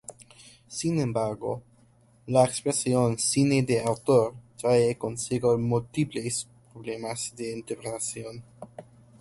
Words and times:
Sin 0.67 0.99
embargo, 0.99 1.61
la 2.25 2.43
expresión 2.43 3.19
"cine 3.19 3.61
de 3.61 3.81
autor" 3.81 4.33
trae 4.57 4.97
consigo 4.97 5.55
múltiples 5.59 6.47
problemas 6.73 7.35
de 7.35 7.51
interpretación. 7.51 8.43